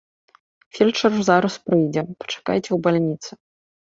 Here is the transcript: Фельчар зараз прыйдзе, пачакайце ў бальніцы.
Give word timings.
Фельчар 0.77 1.13
зараз 1.27 1.53
прыйдзе, 1.67 2.01
пачакайце 2.23 2.65
ў 2.73 2.79
бальніцы. 2.87 3.31